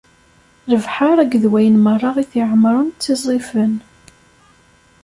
[0.69, 3.73] Lebḥer akked wayen merra i t-iɛemren, ttiẓẓifen.